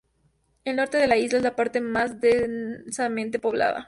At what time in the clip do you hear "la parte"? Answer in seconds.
1.43-1.79